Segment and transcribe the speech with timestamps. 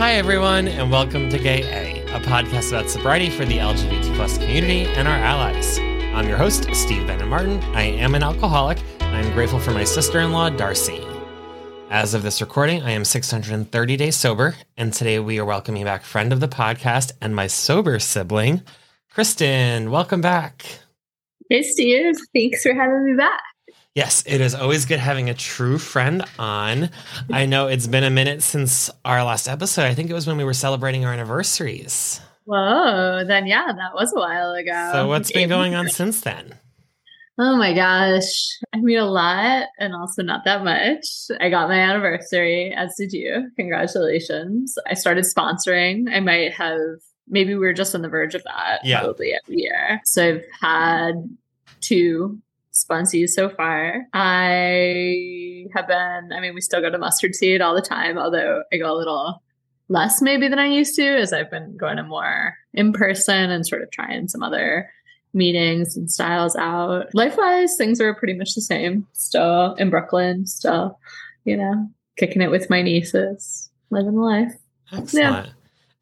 [0.00, 4.38] Hi, everyone, and welcome to Gay A, a podcast about sobriety for the LGBT plus
[4.38, 5.78] community and our allies.
[5.78, 7.62] I'm your host, Steve Bannon Martin.
[7.74, 8.78] I am an alcoholic.
[9.00, 11.06] And I'm grateful for my sister in law, Darcy.
[11.90, 16.02] As of this recording, I am 630 days sober, and today we are welcoming back
[16.02, 18.62] friend of the podcast and my sober sibling,
[19.10, 19.90] Kristen.
[19.90, 20.64] Welcome back.
[21.50, 22.16] Hey, Steve.
[22.32, 23.42] Thanks for having me back.
[23.96, 26.90] Yes, it is always good having a true friend on.
[27.32, 29.82] I know it's been a minute since our last episode.
[29.82, 32.20] I think it was when we were celebrating our anniversaries.
[32.44, 34.90] Whoa, then yeah, that was a while ago.
[34.92, 36.54] So, what's been going on since then?
[37.36, 38.58] Oh my gosh.
[38.72, 41.04] I mean, a lot and also not that much.
[41.40, 43.50] I got my anniversary, as did you.
[43.56, 44.76] Congratulations.
[44.86, 46.14] I started sponsoring.
[46.14, 46.78] I might have,
[47.26, 49.00] maybe we were just on the verge of that yeah.
[49.00, 50.00] probably every year.
[50.04, 51.14] So, I've had
[51.80, 52.40] two
[52.72, 54.06] sponsees so far.
[54.12, 58.62] I have been, I mean, we still go to mustard seed all the time, although
[58.72, 59.42] I go a little
[59.88, 63.66] less maybe than I used to as I've been going to more in person and
[63.66, 64.88] sort of trying some other
[65.34, 67.14] meetings and styles out.
[67.14, 69.06] Life wise, things are pretty much the same.
[69.12, 70.98] Still in Brooklyn, still,
[71.44, 74.52] you know, kicking it with my nieces, living the life.
[74.92, 75.46] Excellent.
[75.46, 75.52] Yeah.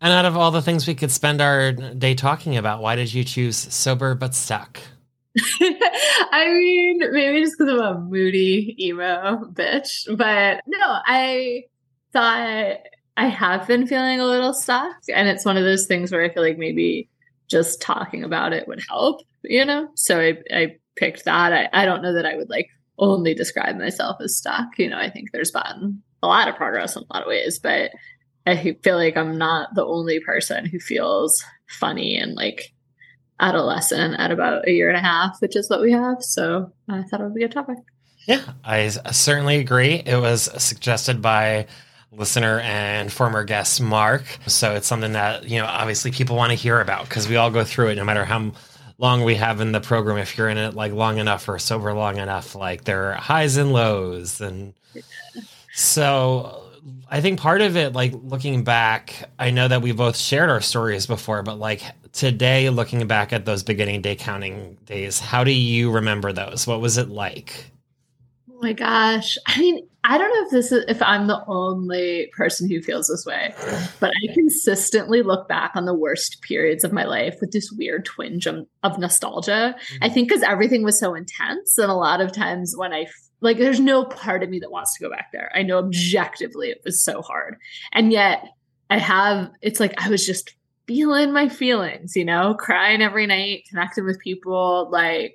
[0.00, 3.12] And out of all the things we could spend our day talking about, why did
[3.12, 4.80] you choose sober but stuck?
[5.60, 11.64] I mean, maybe just because I'm a moody emo bitch, but no, I
[12.12, 12.76] thought
[13.16, 16.32] I have been feeling a little stuck, and it's one of those things where I
[16.32, 17.08] feel like maybe
[17.48, 19.88] just talking about it would help, you know.
[19.94, 21.52] So I I picked that.
[21.52, 22.68] I, I don't know that I would like
[22.98, 24.78] only describe myself as stuck.
[24.78, 27.58] You know, I think there's been a lot of progress in a lot of ways,
[27.58, 27.90] but
[28.46, 32.72] I feel like I'm not the only person who feels funny and like
[33.40, 36.22] adolescent at about a year and a half, which is what we have.
[36.22, 37.78] So I thought it would be a topic.
[38.26, 40.02] Yeah, I certainly agree.
[40.04, 41.66] It was suggested by
[42.12, 44.24] listener and former guest Mark.
[44.46, 47.50] So it's something that, you know, obviously people want to hear about because we all
[47.50, 48.52] go through it no matter how
[48.98, 50.18] long we have in the program.
[50.18, 53.56] If you're in it like long enough or sober long enough, like there are highs
[53.56, 54.40] and lows.
[54.40, 54.74] And
[55.72, 56.64] so
[57.08, 60.60] I think part of it, like looking back, I know that we both shared our
[60.60, 61.82] stories before, but like
[62.12, 66.66] today, looking back at those beginning day counting days, how do you remember those?
[66.66, 67.70] What was it like?
[68.50, 69.38] Oh my gosh.
[69.46, 73.08] I mean, I don't know if this is if I'm the only person who feels
[73.08, 73.52] this way,
[74.00, 78.04] but I consistently look back on the worst periods of my life with this weird
[78.04, 79.76] twinge of, of nostalgia.
[79.76, 80.04] Mm-hmm.
[80.04, 83.06] I think because everything was so intense, and a lot of times when I
[83.40, 85.52] like, there's no part of me that wants to go back there.
[85.54, 87.56] I know objectively it was so hard,
[87.92, 88.44] and yet
[88.88, 89.50] I have.
[89.60, 90.54] It's like I was just
[90.88, 95.34] feeling my feelings, you know, crying every night, connecting with people, like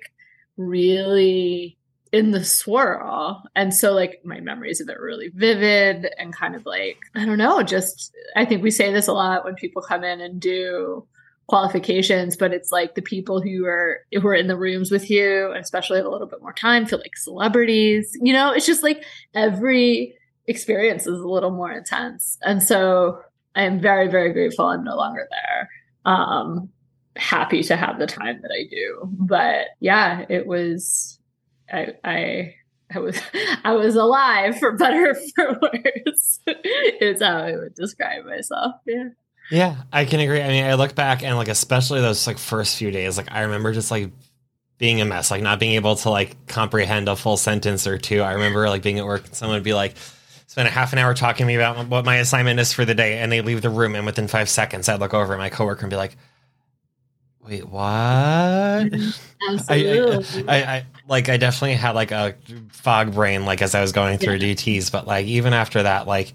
[0.56, 1.78] really
[2.12, 3.42] in the swirl.
[3.56, 7.24] And so like my memories of it are really vivid and kind of like, I
[7.24, 10.40] don't know, just I think we say this a lot when people come in and
[10.40, 11.06] do
[11.46, 15.52] qualifications, but it's like the people who are who are in the rooms with you,
[15.56, 18.16] especially have a little bit more time, feel like celebrities.
[18.20, 19.04] You know, it's just like
[19.34, 20.16] every
[20.46, 22.38] experience is a little more intense.
[22.42, 23.20] And so
[23.54, 25.70] I am very, very grateful I'm no longer there.
[26.04, 26.70] Um,
[27.16, 29.08] happy to have the time that I do.
[29.12, 31.18] But yeah, it was
[31.72, 32.54] I I
[32.94, 33.20] I was
[33.64, 36.40] I was alive for better or for worse.
[37.00, 38.76] is how I would describe myself.
[38.86, 39.08] Yeah.
[39.50, 40.40] Yeah, I can agree.
[40.40, 43.42] I mean, I look back and like especially those like first few days, like I
[43.42, 44.10] remember just like
[44.78, 48.22] being a mess, like not being able to like comprehend a full sentence or two.
[48.22, 49.96] I remember like being at work and someone would be like,
[50.54, 52.94] spend a half an hour talking to me about what my assignment is for the
[52.94, 55.48] day, and they leave the room, and within five seconds, I'd look over at my
[55.48, 56.16] coworker and be like,
[57.44, 57.82] "Wait, what?"
[59.50, 60.48] Absolutely.
[60.48, 62.36] I, I, I, like I definitely had like a
[62.70, 64.54] fog brain, like as I was going through yeah.
[64.54, 66.32] DTS, but like even after that, like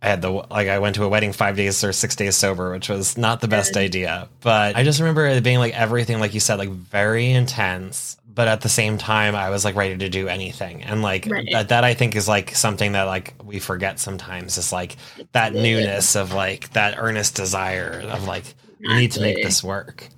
[0.00, 2.70] I had the like I went to a wedding five days or six days sober,
[2.70, 4.28] which was not the best idea.
[4.40, 8.16] But I just remember it being like everything, like you said, like very intense.
[8.34, 11.48] But at the same time, I was like ready to do anything, and like Right.
[11.52, 14.96] that, that I think is like something that like we forget sometimes is like
[15.32, 18.44] that newness of like that earnest desire of like
[18.80, 20.08] we need to make this work.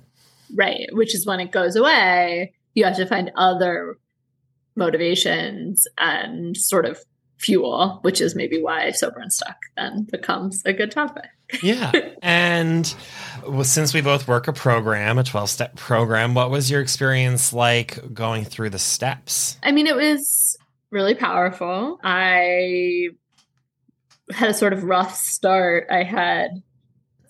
[0.53, 0.87] Right.
[0.91, 3.97] Which is when it goes away, you have to find other
[4.75, 6.99] motivations and sort of
[7.37, 11.25] fuel, which is maybe why sober and stuck then becomes a good topic.
[11.61, 11.91] Yeah.
[12.21, 12.95] and
[13.47, 17.53] well, since we both work a program, a 12 step program, what was your experience
[17.53, 19.57] like going through the steps?
[19.63, 20.57] I mean, it was
[20.91, 21.99] really powerful.
[22.03, 23.09] I
[24.31, 25.87] had a sort of rough start.
[25.91, 26.49] I had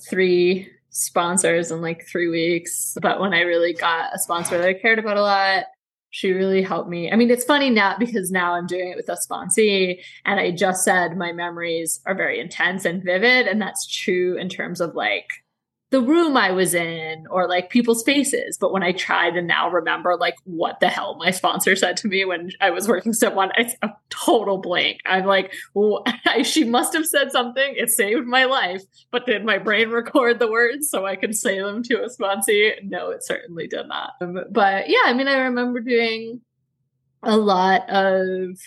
[0.10, 2.98] three sponsors in like three weeks.
[3.02, 5.66] But when I really got a sponsor that I cared about a lot,
[6.16, 7.12] she really helped me.
[7.12, 10.00] I mean, it's funny now because now I'm doing it with a sponsee.
[10.24, 13.48] And I just said my memories are very intense and vivid.
[13.48, 15.28] And that's true in terms of like
[15.96, 18.58] the room I was in or like people's faces.
[18.58, 22.10] But when I try to now remember like what the hell my sponsor said to
[22.10, 25.00] me when I was working step one, it's a total blank.
[25.06, 26.04] I'm like, well,
[26.44, 27.76] she must have said something.
[27.78, 28.84] It saved my life.
[29.10, 32.74] But did my brain record the words so I could say them to a sponsee?
[32.84, 34.16] No, it certainly did not.
[34.20, 36.42] Um, But yeah, I mean, I remember doing
[37.24, 38.60] a lot of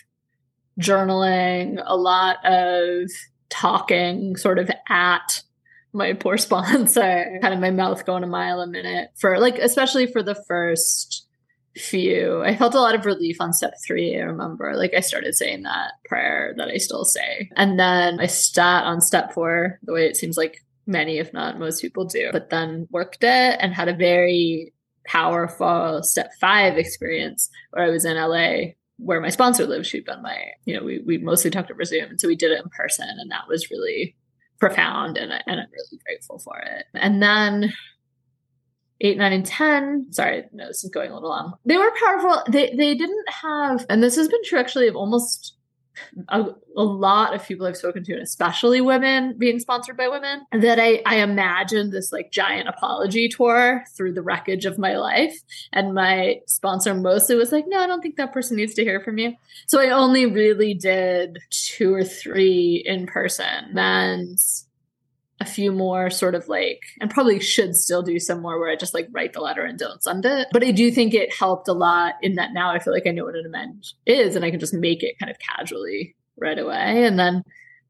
[0.81, 3.11] journaling, a lot of
[3.51, 5.43] talking sort of at
[5.99, 10.07] my poor sponsor, kind of my mouth going a mile a minute for like, especially
[10.07, 11.27] for the first
[11.77, 12.43] few.
[12.43, 14.17] I felt a lot of relief on step three.
[14.17, 17.51] I remember, like, I started saying that prayer that I still say.
[17.57, 21.59] And then I sat on step four, the way it seems like many, if not
[21.59, 24.73] most people do, but then worked it and had a very
[25.07, 29.87] powerful step five experience where I was in LA where my sponsor lives.
[29.87, 32.11] She'd been my, you know, we, we mostly talked over Zoom.
[32.11, 33.09] And so we did it in person.
[33.09, 34.17] And that was really
[34.59, 35.17] profound.
[35.17, 36.87] And, and I'm really grateful for it.
[36.95, 37.73] And then
[39.01, 41.55] eight, nine, and 10, sorry, no, this is going a little long.
[41.65, 42.43] They were powerful.
[42.51, 45.58] They, they didn't have, and this has been true actually of almost
[46.29, 46.47] a,
[46.77, 50.79] a lot of people I've spoken to, and especially women being sponsored by women, that
[50.79, 55.39] I, I imagined this like giant apology tour through the wreckage of my life.
[55.73, 59.01] And my sponsor mostly was like, no, I don't think that person needs to hear
[59.01, 59.35] from you.
[59.67, 63.77] So I only really did two or three in person.
[63.77, 64.39] And
[65.41, 68.77] a few more sort of like, and probably should still do some more where I
[68.77, 70.49] just like write the letter and don't send it.
[70.53, 73.11] But I do think it helped a lot in that now I feel like I
[73.11, 76.59] know what an amend is and I can just make it kind of casually right
[76.59, 77.05] away.
[77.05, 77.45] And then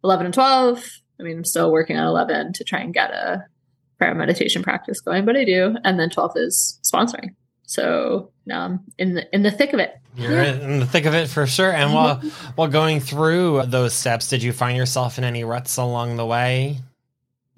[0.05, 0.85] 11 and 12,
[1.19, 3.47] I mean, I'm still working on 11 to try and get a
[3.99, 5.77] prayer meditation practice going, but I do.
[5.85, 7.35] And then 12 is sponsoring.
[7.69, 9.95] So now I'm in the in the thick of it.
[10.17, 10.55] You're Yeah.
[10.55, 11.71] in the thick of it for sure.
[11.71, 12.29] And while mm-hmm.
[12.55, 16.79] while going through those steps, did you find yourself in any ruts along the way?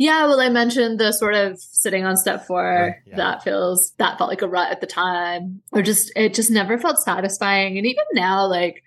[0.00, 2.64] Yeah, well, I mentioned the sort of sitting on step four.
[2.64, 3.16] Right, yeah.
[3.16, 6.78] That feels that felt like a rut at the time, or just it just never
[6.78, 7.76] felt satisfying.
[7.76, 8.82] And even now, like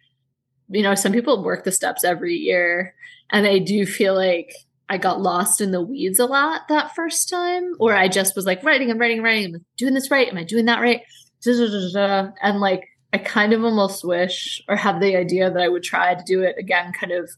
[0.69, 2.95] you know, some people work the steps every year,
[3.29, 4.55] and I do feel like
[4.89, 8.47] I got lost in the weeds a lot that first time, or I just was
[8.47, 9.53] like writing I'm writing writing.
[9.53, 10.27] Am doing this right?
[10.27, 11.01] Am I doing that right?
[11.45, 16.15] And like I kind of almost wish or have the idea that I would try
[16.15, 17.29] to do it again, kind of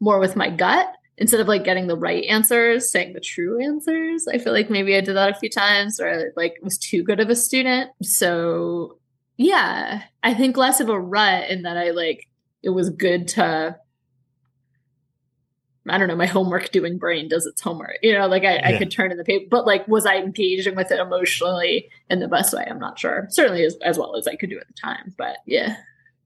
[0.00, 4.26] more with my gut instead of like getting the right answers, saying the true answers.
[4.26, 7.20] I feel like maybe I did that a few times or like was too good
[7.20, 7.90] of a student.
[8.02, 8.98] So
[9.36, 12.26] yeah, I think less of a rut in that I like
[12.62, 13.76] it was good to
[15.88, 17.96] I don't know, my homework doing brain does its homework.
[18.02, 20.74] You know, like I, I could turn in the paper, but like was I engaging
[20.74, 22.66] with it emotionally in the best way?
[22.68, 23.26] I'm not sure.
[23.30, 25.14] Certainly as, as well as I could do at the time.
[25.18, 25.76] But yeah.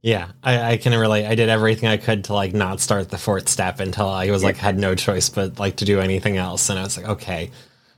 [0.04, 1.24] Yeah, I, I can relate.
[1.24, 4.44] I did everything I could to like not start the fourth step until I was
[4.44, 7.50] like had no choice but like to do anything else, and I was like, okay,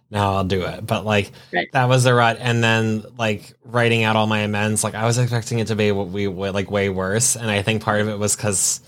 [0.09, 0.87] now I'll do it.
[0.87, 1.67] But like Right.
[1.73, 5.19] that was a rut, and then like writing out all my amends, like I was
[5.19, 8.09] expecting it to be what we would like way worse, and I think part of
[8.09, 8.81] it was because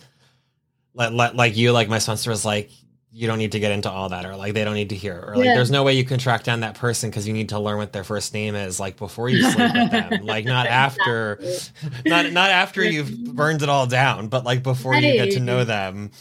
[0.95, 2.71] like like you, like my sponsor was like.
[3.19, 5.25] You don't need to get into all that, or like they don't need to hear,
[5.27, 5.55] or like Yeah.
[5.55, 7.93] there's no way you can track down that person because you need to learn what
[7.93, 11.41] their first name is, like before you sleep with them, like not after
[12.07, 15.65] not not after you've burned it all down, but like before you get to know
[15.65, 16.13] them.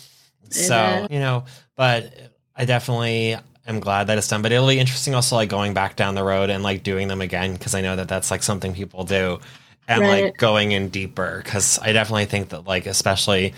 [0.49, 1.07] So Amen.
[1.11, 2.11] you know, but
[2.55, 3.37] I definitely
[3.67, 4.41] am glad that it's done.
[4.41, 7.21] But it'll be interesting also like going back down the road and like doing them
[7.21, 9.39] again because I know that that's like something people do,
[9.87, 10.23] and Right.
[10.25, 13.53] like going in deeper because I definitely think that like especially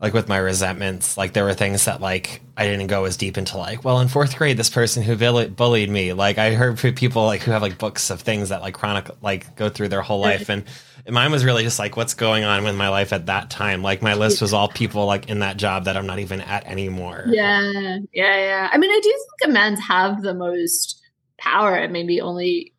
[0.00, 3.36] like with my resentments, like there were things that like I didn't go as deep
[3.36, 5.16] into like, well, in fourth grade, this person who
[5.48, 8.74] bullied me, like I heard people like who have like books of things that like
[8.74, 10.48] chronic, like go through their whole life.
[10.48, 10.64] And,
[11.10, 13.82] mine was really just like, what's going on with my life at that time?
[13.82, 16.66] Like my list was all people like in that job that I'm not even at
[16.66, 17.24] anymore.
[17.28, 17.98] Yeah.
[18.12, 18.36] Yeah.
[18.36, 18.68] Yeah.
[18.70, 21.02] I mean, I do think amends have the most
[21.38, 22.74] power and maybe only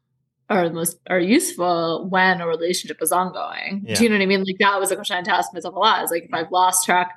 [0.49, 3.83] are the most are useful when a relationship is ongoing.
[3.85, 3.95] Yeah.
[3.95, 4.43] Do you know what I mean?
[4.43, 6.03] Like that was a question I had to ask myself a lot.
[6.03, 7.11] Is like if I've lost track,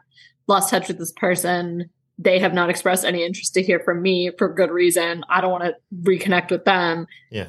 [0.47, 4.31] lost touch with this person, they have not expressed any interest to hear from me
[4.37, 5.25] for good reason.
[5.29, 7.07] I don't want to reconnect with them.
[7.31, 7.49] Yeah.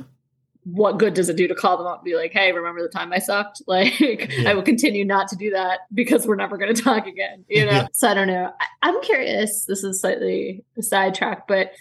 [0.63, 2.87] What good does it do to call them up and be like, hey, remember the
[2.87, 3.61] time I sucked?
[3.67, 4.49] Like, yeah.
[4.49, 7.65] I will continue not to do that because we're never going to talk again, you
[7.65, 7.71] know?
[7.71, 7.87] Yeah.
[7.91, 8.53] So I don't know.
[8.59, 9.65] I, I'm curious.
[9.65, 11.71] This is slightly a sidetrack, but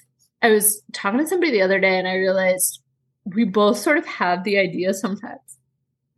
[0.42, 2.81] I was talking to somebody the other day and I realized
[3.24, 5.58] we both sort of have the idea sometimes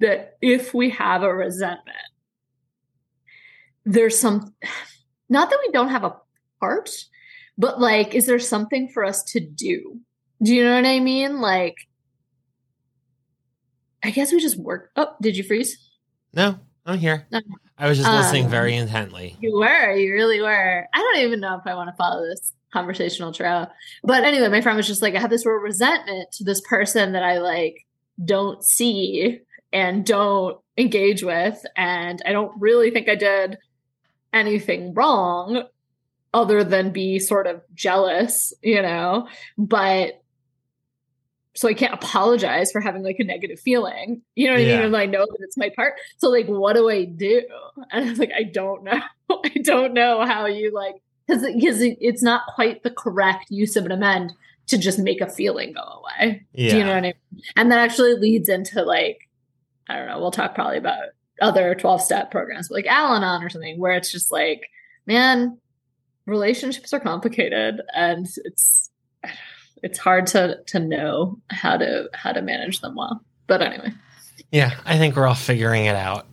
[0.00, 1.96] that if we have a resentment,
[3.84, 4.54] there's some,
[5.28, 6.16] not that we don't have a
[6.60, 6.90] part,
[7.58, 10.00] but like, is there something for us to do?
[10.42, 11.40] Do you know what I mean?
[11.40, 11.76] Like,
[14.02, 14.90] I guess we just work.
[14.96, 15.78] Oh, did you freeze?
[16.34, 17.26] No, I'm here.
[17.30, 17.40] No.
[17.76, 19.36] I was just listening um, very intently.
[19.40, 20.86] You were, you really were.
[20.92, 23.70] I don't even know if I want to follow this conversational trail.
[24.02, 27.12] But anyway, my friend was just like, I have this real resentment to this person
[27.12, 27.86] that I like
[28.22, 29.40] don't see
[29.72, 31.64] and don't engage with.
[31.76, 33.58] And I don't really think I did
[34.32, 35.62] anything wrong
[36.34, 39.28] other than be sort of jealous, you know?
[39.56, 40.20] But
[41.56, 44.22] so I can't apologize for having like a negative feeling.
[44.34, 44.74] You know what yeah.
[44.74, 44.86] I mean?
[44.86, 45.94] And I know that it's my part.
[46.18, 47.42] So like what do I do?
[47.92, 49.00] And I was like, I don't know.
[49.30, 53.86] I don't know how you like because because it's not quite the correct use of
[53.86, 54.32] an amend
[54.66, 56.46] to just make a feeling go away.
[56.52, 56.70] Yeah.
[56.70, 57.14] Do you know what I mean?
[57.56, 59.28] And that actually leads into like
[59.88, 60.18] I don't know.
[60.18, 64.10] We'll talk probably about other twelve step programs, but like Al-Anon or something, where it's
[64.10, 64.62] just like,
[65.06, 65.58] man,
[66.26, 68.90] relationships are complicated, and it's
[69.82, 73.22] it's hard to to know how to how to manage them well.
[73.46, 73.92] But anyway.
[74.50, 76.26] Yeah, I think we're all figuring it out.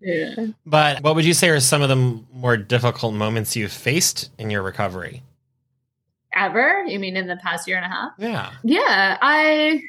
[0.00, 0.34] Yeah.
[0.64, 4.50] But what would you say are some of the more difficult moments you've faced in
[4.50, 5.22] your recovery?
[6.34, 6.84] Ever?
[6.86, 8.12] You mean in the past year and a half?
[8.18, 8.52] Yeah.
[8.62, 9.16] Yeah.
[9.20, 9.82] I,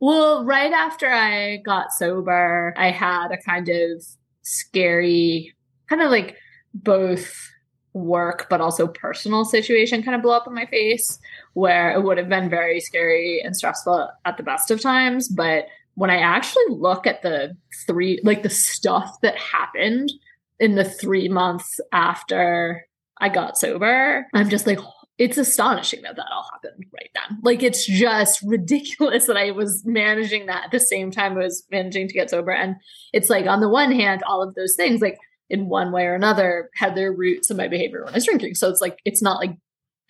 [0.00, 4.04] well, right after I got sober, I had a kind of
[4.42, 5.54] scary,
[5.88, 6.36] kind of like
[6.74, 7.50] both
[7.94, 11.20] work but also personal situation kind of blow up in my face
[11.52, 15.66] where it would have been very scary and stressful at the best of times but
[15.94, 20.12] when I actually look at the three, like the stuff that happened
[20.58, 22.86] in the three months after
[23.20, 24.80] I got sober, I'm just like,
[25.16, 27.38] it's astonishing that that all happened right then.
[27.42, 31.64] Like, it's just ridiculous that I was managing that at the same time I was
[31.70, 32.50] managing to get sober.
[32.50, 32.76] And
[33.12, 35.18] it's like, on the one hand, all of those things, like,
[35.50, 38.54] in one way or another, had their roots in my behavior when I was drinking.
[38.56, 39.56] So it's like, it's not like,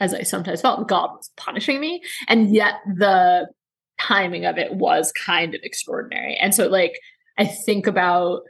[0.01, 2.03] as I sometimes felt, God was punishing me.
[2.29, 3.49] And yet the
[4.01, 6.37] timing of it was kind of extraordinary.
[6.37, 6.99] And so like
[7.39, 8.43] I think about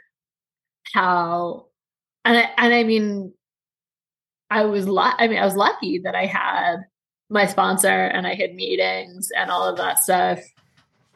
[0.92, 1.66] how
[2.24, 3.32] and I and I mean
[4.50, 6.76] I was lu- I mean I was lucky that I had
[7.30, 10.40] my sponsor and I had meetings and all of that stuff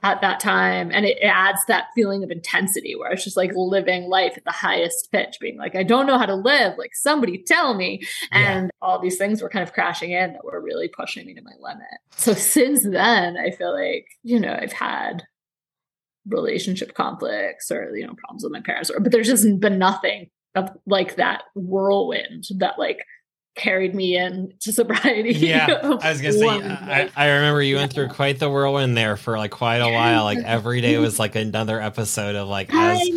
[0.03, 0.91] at that time.
[0.93, 4.53] And it, adds that feeling of intensity where it's just like living life at the
[4.53, 6.79] highest pitch, being like, I don't know how to live.
[6.79, 8.03] Like, somebody tell me.
[8.31, 8.71] And yeah.
[8.81, 11.53] all these things were kind of crashing in that were really pushing me to my
[11.61, 11.87] limit.
[12.17, 15.25] So since then, I feel like, you know, I've had
[16.27, 20.31] relationship conflicts or, you know, problems with my parents, or, but there's just been nothing
[20.55, 22.99] of like that whirlwind that like
[23.59, 25.33] carried me in to sobriety.
[25.35, 25.67] Yeah,
[26.03, 26.49] I was gonna say.
[26.49, 30.25] I, I, remember you went through quite the whirlwind there for like quite a while.
[30.25, 33.09] Like every day was like another episode of like as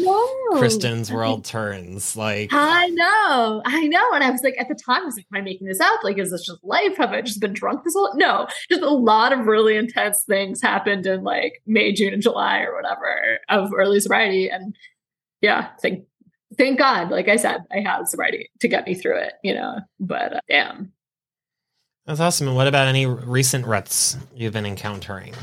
[0.57, 2.15] Kristen's world turns.
[2.15, 4.13] Like I know, I know.
[4.13, 6.03] And I was like, at the time, I was like, "Am I making this up?
[6.03, 6.98] Like, is this just life?
[6.98, 10.62] Have I just been drunk this whole?" No, just a lot of really intense things
[10.62, 14.75] happened in like May, June, and July or whatever of early sobriety, and
[15.41, 16.05] yeah, thank
[16.62, 19.80] thank God, like I said, I have sobriety to get me through it, you know,
[20.00, 20.94] but uh, damn.
[22.06, 22.48] That's awesome.
[22.48, 25.34] And what about any recent ruts you've been encountering?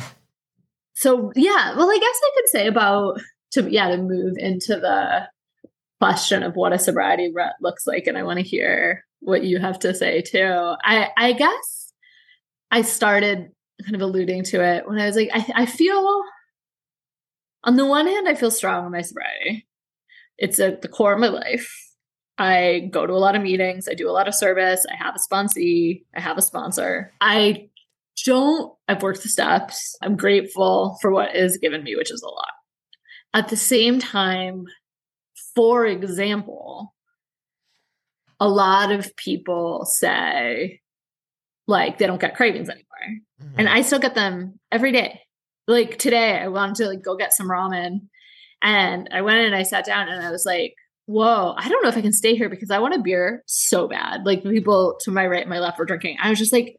[0.94, 3.20] So, yeah, well, I guess I could say about
[3.52, 5.26] to, yeah, to move into the
[6.00, 8.06] question of what a sobriety rut looks like.
[8.06, 10.74] And I want to hear what you have to say too.
[10.84, 11.92] I, I guess
[12.70, 13.50] I started
[13.82, 16.22] kind of alluding to it when I was like, I, I feel
[17.64, 19.67] on the one hand, I feel strong in my sobriety
[20.38, 21.74] it's at the core of my life.
[22.38, 23.88] I go to a lot of meetings.
[23.88, 24.86] I do a lot of service.
[24.90, 26.04] I have a sponsee.
[26.14, 27.12] I have a sponsor.
[27.20, 27.68] I
[28.24, 29.96] don't, I've worked the steps.
[30.00, 32.52] I'm grateful for what is given me, which is a lot.
[33.34, 34.64] At the same time,
[35.54, 36.94] for example,
[38.40, 40.80] a lot of people say
[41.66, 42.86] like they don't get cravings anymore.
[43.42, 43.54] Mm-hmm.
[43.58, 45.20] And I still get them every day.
[45.66, 48.08] Like today I wanted to like go get some ramen
[48.62, 50.74] and I went and I sat down and I was like,
[51.06, 53.88] whoa, I don't know if I can stay here because I want a beer so
[53.88, 54.26] bad.
[54.26, 56.18] Like people to my right, and my left were drinking.
[56.20, 56.76] I was just like,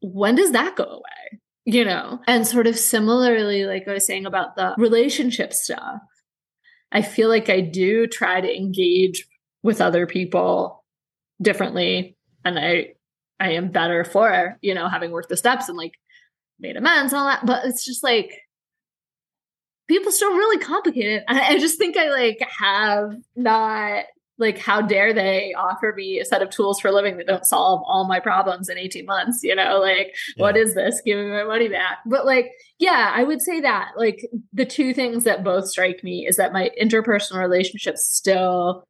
[0.00, 1.40] when does that go away?
[1.64, 2.20] You know?
[2.26, 6.00] And sort of similarly, like I was saying about the relationship stuff,
[6.90, 9.26] I feel like I do try to engage
[9.62, 10.84] with other people
[11.40, 12.16] differently.
[12.44, 12.94] And I
[13.38, 15.94] I am better for, you know, having worked the steps and like
[16.58, 17.46] made amends and all that.
[17.46, 18.40] But it's just like
[19.88, 21.24] people still really complicated.
[21.28, 24.04] I, I just think I like have not
[24.36, 27.82] like how dare they offer me a set of tools for living that don't solve
[27.86, 30.42] all my problems in 18 months you know like yeah.
[30.42, 32.50] what is this give me my money back but like
[32.80, 36.52] yeah i would say that like the two things that both strike me is that
[36.52, 38.84] my interpersonal relationships still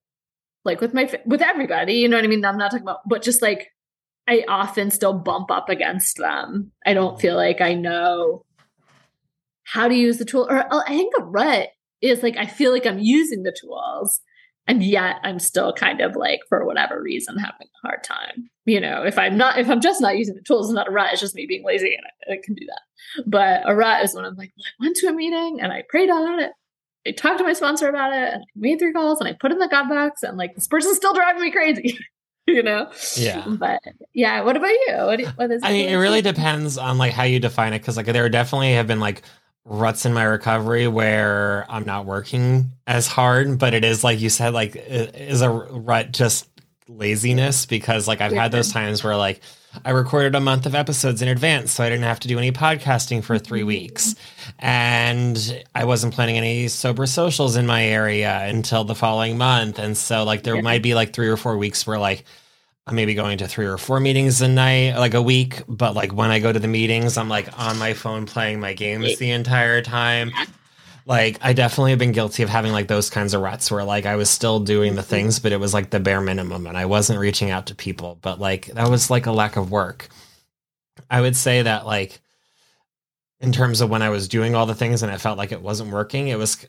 [0.65, 3.21] like with my with everybody you know what i mean i'm not talking about but
[3.21, 3.71] just like
[4.27, 6.73] I often still bump up against them.
[6.87, 8.45] I don't feel like I know
[9.65, 10.47] how to use the tool.
[10.49, 11.69] Or uh, I think a rut
[12.01, 14.21] is like I feel like I'm using the tools,
[14.67, 18.51] and yet I'm still kind of like for whatever reason having a hard time.
[18.67, 20.93] You know, if I'm not if I'm just not using the tools, it's not a
[20.93, 21.13] rut.
[21.13, 23.25] It's just me being lazy, and I, I can do that.
[23.27, 25.83] But a rut is when I'm like, well, I went to a meeting and I
[25.89, 26.53] prayed on it.
[27.07, 29.53] I talked to my sponsor about it and I made three calls and I put
[29.53, 31.99] in the God box and like this person's still driving me crazy.
[32.47, 33.81] you know yeah but
[34.13, 35.67] yeah what about you what, what is it?
[35.67, 38.75] i mean it really depends on like how you define it because like there definitely
[38.75, 39.23] have been like
[39.65, 44.29] ruts in my recovery where i'm not working as hard but it is like you
[44.29, 46.49] said like is a rut just
[46.89, 48.43] laziness because like i've yeah.
[48.43, 49.41] had those times where like
[49.85, 52.53] I recorded a month of episodes in advance, so I didn't have to do any
[52.53, 53.69] podcasting for three mm-hmm.
[53.69, 54.15] weeks.
[54.59, 59.79] And I wasn't planning any sober socials in my area until the following month.
[59.79, 60.61] And so, like, there yeah.
[60.61, 62.25] might be like three or four weeks where, like,
[62.87, 65.63] I'm maybe going to three or four meetings a night, like a week.
[65.67, 68.75] But like when I go to the meetings, I'm like on my phone playing my
[68.75, 70.33] games the entire time
[71.07, 74.07] like I definitely have been guilty of having like those kinds of ruts where like
[74.07, 75.11] I was still doing the mm-hmm.
[75.11, 78.19] things, but it was like the bare minimum and I wasn't reaching out to people.
[78.23, 80.09] But like that was like a lack of work.
[81.11, 82.21] I would say that like
[83.41, 85.61] in terms of when I was doing all the things and it felt like it
[85.61, 86.67] wasn't working, it was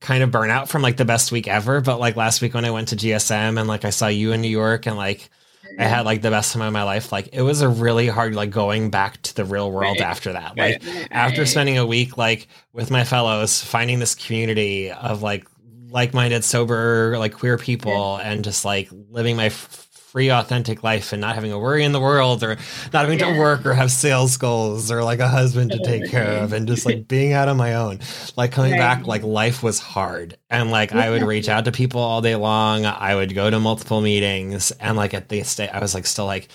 [0.00, 1.80] kind of burnout from like the best week ever.
[1.80, 4.42] But like last week when I went to GSM and like I saw you in
[4.42, 5.30] New York and like
[5.78, 7.12] I had like the best time of my life.
[7.12, 10.06] Like it was a really hard like going back to the real world right.
[10.06, 10.56] after that.
[10.56, 11.08] Like right.
[11.10, 15.46] after spending a week like with my fellows, finding this community of like
[15.90, 18.30] like-minded, sober, like queer people, yeah.
[18.30, 19.50] and just like living my
[20.12, 22.56] free, authentic life and not having a worry in the world or
[22.92, 23.32] not having yeah.
[23.32, 26.68] to work or have sales goals or like a husband to take care of and
[26.68, 27.98] just like being out on my own.
[28.36, 28.78] Like coming right.
[28.78, 30.36] back, like life was hard.
[30.50, 30.92] And like.
[30.92, 32.84] I would reach out to people all day long.
[32.84, 36.26] I would go to multiple meetings and like at the state, I was like still
[36.26, 36.48] like,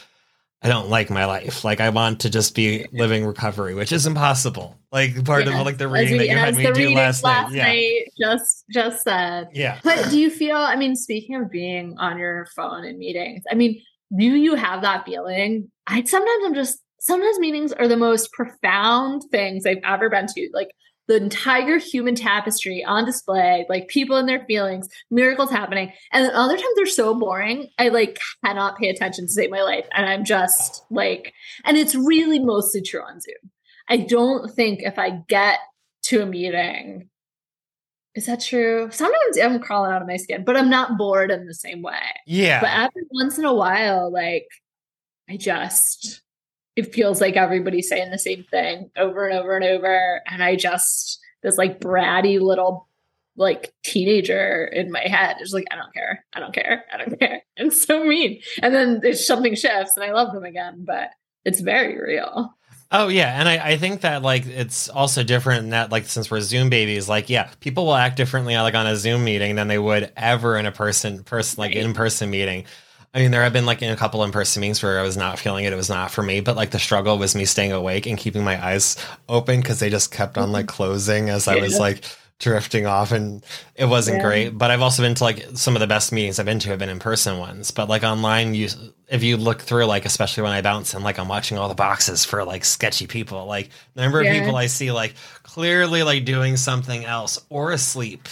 [0.61, 1.63] I don't like my life.
[1.63, 4.75] Like I want to just be living recovery, which is impossible.
[4.91, 5.59] Like part yeah.
[5.59, 7.57] of like the reading we, that you had me do last, last night.
[7.57, 8.11] night.
[8.19, 9.49] Just just said.
[9.53, 9.79] Yeah.
[9.83, 13.55] But do you feel I mean, speaking of being on your phone in meetings, I
[13.55, 13.81] mean,
[14.17, 15.71] do you have that feeling?
[15.85, 20.49] I sometimes I'm just sometimes meetings are the most profound things I've ever been to.
[20.53, 20.69] Like
[21.07, 25.91] the entire human tapestry on display, like people and their feelings, miracles happening.
[26.11, 29.61] And then other times they're so boring, I like cannot pay attention to save my
[29.61, 29.85] life.
[29.95, 33.51] And I'm just like, and it's really mostly true on Zoom.
[33.89, 35.59] I don't think if I get
[36.03, 37.09] to a meeting,
[38.15, 38.89] is that true?
[38.91, 41.99] Sometimes I'm crawling out of my skin, but I'm not bored in the same way.
[42.25, 42.59] Yeah.
[42.59, 44.47] But every once in a while, like
[45.29, 46.21] I just
[46.77, 50.21] it feels like everybody's saying the same thing over and over and over.
[50.27, 52.87] And I just, this like bratty little
[53.35, 56.23] like teenager in my head is like, I don't care.
[56.33, 56.85] I don't care.
[56.93, 57.41] I don't care.
[57.57, 58.41] And so mean.
[58.61, 61.09] And then there's something shifts and I love them again, but
[61.45, 62.53] it's very real.
[62.89, 66.31] Oh yeah, and I, I think that like it's also different in that like since
[66.31, 69.67] we're Zoom babies, like yeah, people will act differently like on a Zoom meeting than
[69.67, 71.83] they would ever in a person person like right.
[71.83, 72.63] in person meeting.
[73.13, 75.17] I mean, there have been like in a couple in person meetings where I was
[75.17, 75.73] not feeling it.
[75.73, 78.43] It was not for me, but like the struggle was me staying awake and keeping
[78.43, 80.75] my eyes open because they just kept on like mm-hmm.
[80.75, 82.03] closing as I was like
[82.39, 83.43] drifting off and
[83.75, 84.23] it wasn't yeah.
[84.23, 84.49] great.
[84.57, 86.79] But I've also been to like some of the best meetings I've been to have
[86.79, 87.71] been in person ones.
[87.71, 88.69] But like online, you
[89.07, 91.75] if you look through like especially when I bounce and like I'm watching all the
[91.75, 96.25] boxes for like sketchy people, like the number of people I see like clearly like
[96.25, 98.27] doing something else or asleep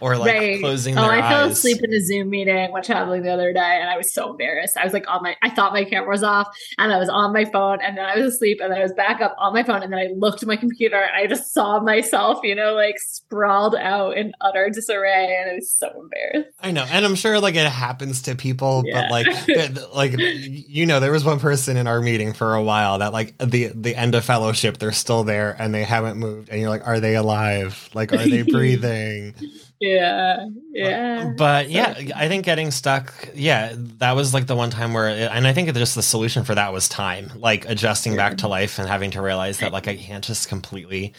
[0.00, 0.60] or like right.
[0.60, 3.88] closing oh, I fell asleep in a Zoom meeting when traveling the other day and
[3.88, 4.76] I was so embarrassed.
[4.76, 7.32] I was like on my I thought my camera was off and I was on
[7.32, 9.62] my phone and then I was asleep and then I was back up on my
[9.62, 12.74] phone and then I looked at my computer and I just saw myself, you know,
[12.74, 16.56] like sprawled out in utter disarray and I was so embarrassed.
[16.60, 16.84] I know.
[16.88, 19.02] And I'm sure like it happens to people, yeah.
[19.02, 22.98] but like like you know, there was one person in our meeting for a while
[22.98, 26.60] that like the the end of fellowship, they're still there and they haven't moved and
[26.60, 27.88] you're like, are they alive?
[27.94, 29.34] Like are they breathing?
[29.82, 31.32] Yeah yeah.
[31.36, 35.30] but yeah i think getting stuck yeah that was like the one time where it,
[35.32, 38.78] and i think just the solution for that was time like adjusting back to life
[38.78, 41.12] and having to realize that like i can't just completely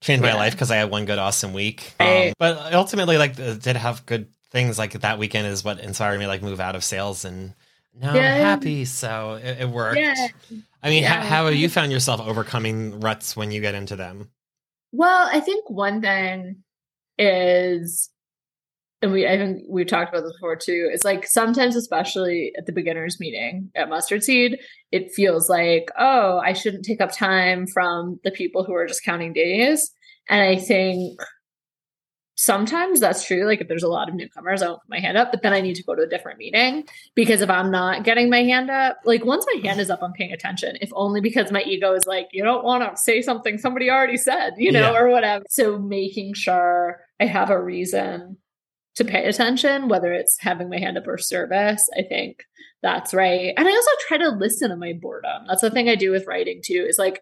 [0.00, 1.94] change my life because i had one good awesome week.
[2.00, 6.26] Um, but ultimately like did have good things like that weekend is what inspired me
[6.26, 7.52] like move out of sales and
[7.94, 8.34] now yeah.
[8.34, 9.98] i'm happy so it, it worked.
[9.98, 10.28] Yeah.
[10.82, 14.30] i mean how have you found yourself overcoming ruts when you get into them?
[14.92, 16.62] Well i think one thing
[17.18, 18.10] is
[19.02, 20.88] and we I think we've talked about this before too.
[20.92, 24.58] It's like sometimes, especially at the beginners meeting at Mustard Seed,
[24.90, 29.04] it feels like, oh, I shouldn't take up time from the people who are just
[29.04, 29.92] counting days.
[30.28, 31.20] And I think
[32.36, 33.44] sometimes that's true.
[33.44, 35.52] Like if there's a lot of newcomers, I won't put my hand up, but then
[35.52, 38.70] I need to go to a different meeting because if I'm not getting my hand
[38.70, 40.76] up, like once my hand is up, I'm paying attention.
[40.80, 44.16] If only because my ego is like, you don't want to say something somebody already
[44.16, 44.98] said, you know, yeah.
[44.98, 45.44] or whatever.
[45.48, 48.38] So making sure I have a reason
[48.96, 52.44] to pay attention, whether it's having my hand up or service, I think
[52.82, 53.52] that's right.
[53.56, 55.44] And I also try to listen to my boredom.
[55.46, 57.20] That's the thing I do with writing too, is like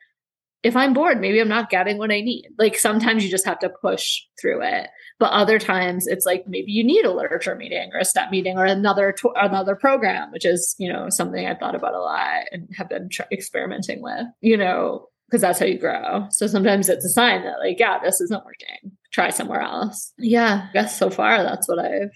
[0.62, 2.48] if I'm bored, maybe I'm not getting what I need.
[2.58, 4.88] Like sometimes you just have to push through it.
[5.18, 8.56] But other times it's like maybe you need a literature meeting or a step meeting
[8.56, 12.44] or another to- another program, which is, you know, something I thought about a lot
[12.50, 16.26] and have been tr- experimenting with, you know, because that's how you grow.
[16.30, 18.96] So sometimes it's a sign that like, yeah, this isn't working.
[19.14, 20.12] Try somewhere else.
[20.18, 22.10] Yeah, I guess so far that's what I've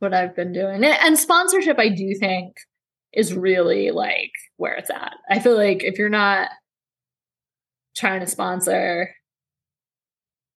[0.00, 0.84] what I've been doing.
[0.84, 2.54] And sponsorship I do think
[3.14, 5.14] is really like where it's at.
[5.30, 6.50] I feel like if you're not
[7.96, 9.14] trying to sponsor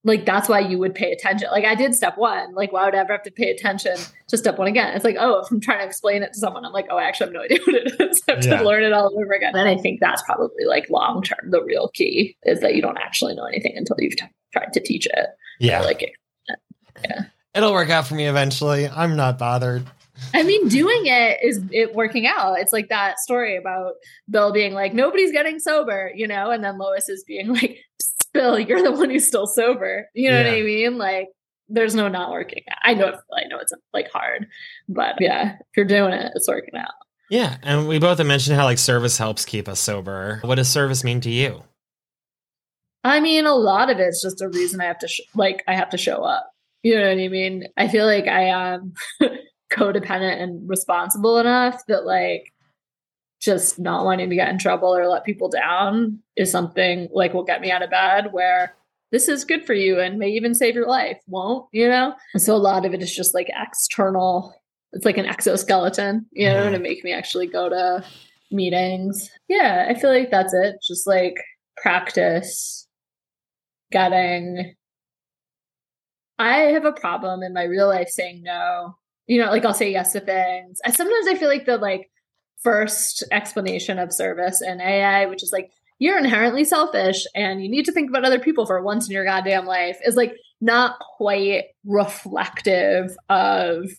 [0.04, 1.48] like that's why you would pay attention.
[1.50, 2.54] Like I did step one.
[2.54, 3.96] Like why would I ever have to pay attention
[4.26, 4.94] to step one again?
[4.94, 7.04] It's like oh, if I'm trying to explain it to someone, I'm like oh, I
[7.04, 8.20] actually have no idea what it is.
[8.28, 8.58] I have yeah.
[8.58, 9.56] to learn it all over again.
[9.56, 11.50] And I think that's probably like long term.
[11.50, 14.80] The real key is that you don't actually know anything until you've t- tried to
[14.80, 15.26] teach it.
[15.60, 16.12] Yeah, like it.
[17.04, 18.88] Yeah, it'll work out for me eventually.
[18.88, 19.86] I'm not bothered.
[20.34, 22.58] I mean, doing it is it working out.
[22.58, 23.94] It's like that story about
[24.28, 27.78] Bill being like, nobody's getting sober, you know, and then Lois is being like,
[28.32, 30.08] Bill, you're the one who's still sober.
[30.14, 30.50] You know yeah.
[30.50, 30.98] what I mean?
[30.98, 31.28] Like,
[31.68, 32.62] there's no not working.
[32.82, 34.46] I know, I know it's like hard,
[34.88, 36.90] but yeah, if you're doing it, it's working out.
[37.30, 40.40] Yeah, and we both have mentioned how like service helps keep us sober.
[40.42, 41.62] What does service mean to you?
[43.04, 45.74] I mean, a lot of it's just a reason I have to sh- like I
[45.74, 46.50] have to show up.
[46.82, 47.64] You know what I mean?
[47.76, 48.94] I feel like I am
[49.72, 52.52] codependent and responsible enough that like
[53.40, 57.44] just not wanting to get in trouble or let people down is something like will
[57.44, 58.74] get me out of bed where
[59.12, 62.42] this is good for you and may even save your life won't you know and
[62.42, 64.54] so a lot of it is just like external
[64.92, 68.04] it's like an exoskeleton you know to make me actually go to
[68.50, 71.36] meetings yeah i feel like that's it just like
[71.76, 72.87] practice
[73.90, 74.74] getting
[76.38, 78.96] i have a problem in my real life saying no.
[79.26, 80.80] You know like i'll say yes to things.
[80.84, 82.10] I, sometimes i feel like the like
[82.62, 87.84] first explanation of service in AA, which is like you're inherently selfish and you need
[87.84, 91.64] to think about other people for once in your goddamn life, is like not quite
[91.84, 93.90] reflective of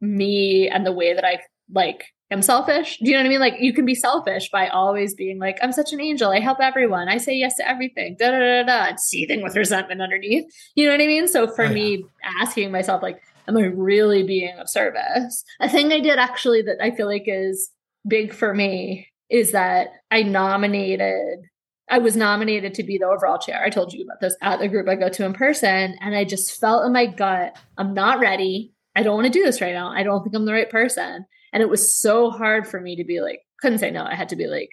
[0.00, 1.40] me and the way that I
[1.72, 2.98] like am selfish.
[2.98, 3.40] Do you know what I mean?
[3.40, 6.30] Like you can be selfish by always being like, I'm such an angel.
[6.30, 7.08] I help everyone.
[7.08, 8.16] I say yes to everything.
[8.18, 8.96] Da da da da.
[8.96, 10.44] Seething with resentment underneath.
[10.74, 11.28] You know what I mean?
[11.28, 11.74] So for oh, yeah.
[11.74, 12.04] me,
[12.40, 15.44] asking myself like, am I really being of service?
[15.60, 17.70] A thing I did actually that I feel like is
[18.06, 21.40] big for me is that I nominated
[21.90, 23.62] I was nominated to be the overall chair.
[23.64, 25.96] I told you about this at the group I go to in person.
[26.00, 28.74] And I just felt in my gut, I'm not ready.
[28.94, 29.90] I don't want to do this right now.
[29.90, 31.24] I don't think I'm the right person.
[31.52, 34.04] And it was so hard for me to be like, couldn't say no.
[34.04, 34.70] I had to be like,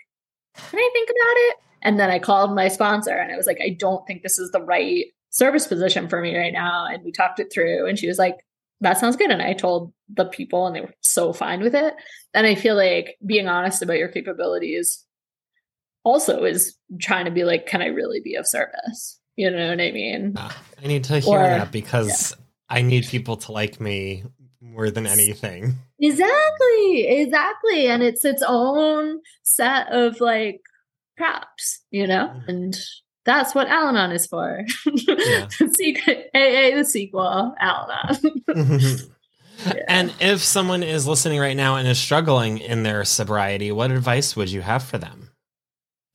[0.56, 1.56] can I think about it?
[1.82, 4.52] And then I called my sponsor and I was like, I don't think this is
[4.52, 6.86] the right service position for me right now.
[6.86, 7.88] And we talked it through.
[7.88, 8.36] And she was like,
[8.82, 9.32] that sounds good.
[9.32, 11.94] And I told the people, and they were so fine with it.
[12.34, 15.04] And I feel like being honest about your capabilities
[16.04, 19.20] also is trying to be like, can I really be of service?
[19.36, 20.36] You know what I mean?
[20.38, 22.78] I need to hear or, that because yeah.
[22.78, 24.24] I need people to like me
[24.72, 25.76] more than anything.
[26.00, 27.08] Exactly.
[27.08, 27.88] Exactly.
[27.88, 30.62] And it's its own set of like
[31.18, 32.28] props, you know?
[32.28, 32.48] Mm.
[32.48, 32.78] And
[33.26, 34.66] that's what Al Anon is for.
[34.86, 35.48] Yeah.
[35.78, 38.42] Secret AA, the sequel, Al Anon.
[39.66, 39.74] yeah.
[39.88, 44.36] And if someone is listening right now and is struggling in their sobriety, what advice
[44.36, 45.30] would you have for them?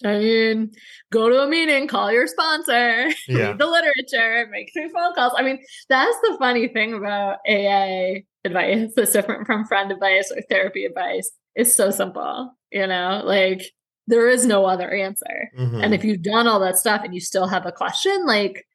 [0.04, 0.70] I mean,
[1.12, 3.48] go to a meeting, call your sponsor, yeah.
[3.48, 5.34] read the literature, make three phone calls.
[5.36, 10.42] I mean, that's the funny thing about AA advice that's different from friend advice or
[10.42, 11.30] therapy advice.
[11.54, 13.72] is so simple, you know, like
[14.06, 15.50] there is no other answer.
[15.56, 15.80] Mm-hmm.
[15.82, 18.66] And if you've done all that stuff and you still have a question, like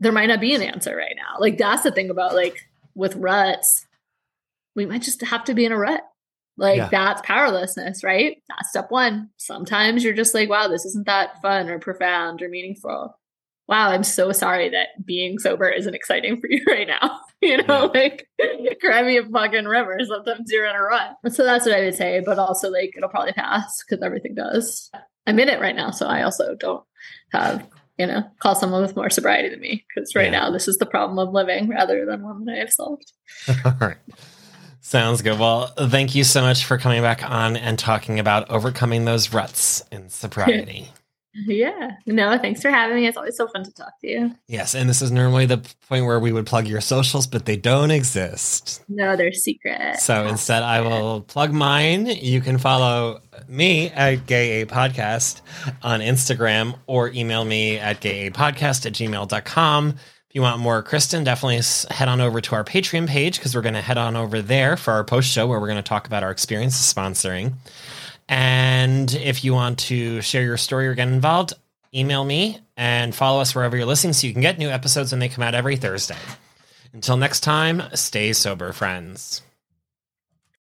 [0.00, 1.38] there might not be an answer right now.
[1.38, 2.58] Like that's the thing about like
[2.94, 3.86] with ruts,
[4.74, 6.02] we might just have to be in a rut.
[6.56, 6.88] Like yeah.
[6.88, 8.42] that's powerlessness, right?
[8.48, 9.30] That's step one.
[9.36, 13.18] Sometimes you're just like, wow, this isn't that fun or profound or meaningful.
[13.66, 17.20] Wow, I'm so sorry that being sober isn't exciting for you right now.
[17.48, 18.00] you know, yeah.
[18.00, 18.28] like
[18.80, 19.98] cry me a fucking river.
[20.02, 21.16] Sometimes you're in a rut.
[21.30, 22.22] So that's what I would say.
[22.24, 24.90] But also, like, it'll probably pass because everything does.
[25.26, 25.90] I'm in it right now.
[25.90, 26.82] So I also don't
[27.32, 27.66] have,
[27.98, 30.40] you know, call someone with more sobriety than me because right yeah.
[30.40, 33.12] now this is the problem of living rather than one that I have solved.
[33.64, 33.98] All right.
[34.80, 35.38] Sounds good.
[35.38, 39.82] Well, thank you so much for coming back on and talking about overcoming those ruts
[39.90, 40.88] in sobriety.
[41.46, 41.92] Yeah.
[42.06, 43.06] No, thanks for having me.
[43.06, 44.34] It's always so fun to talk to you.
[44.48, 44.74] Yes.
[44.74, 47.90] And this is normally the point where we would plug your socials, but they don't
[47.90, 48.82] exist.
[48.88, 49.96] No, they're secret.
[49.98, 52.06] So instead, I will plug mine.
[52.06, 55.40] You can follow me at Gay A Podcast
[55.82, 59.88] on Instagram or email me at gayapodcast at gmail.com.
[59.90, 61.60] If you want more Kristen, definitely
[61.94, 64.76] head on over to our Patreon page because we're going to head on over there
[64.76, 67.54] for our post show where we're going to talk about our experience sponsoring.
[68.28, 71.52] And if you want to share your story or get involved,
[71.94, 75.20] email me and follow us wherever you're listening so you can get new episodes when
[75.20, 76.16] they come out every Thursday.
[76.92, 79.42] Until next time, stay sober, friends.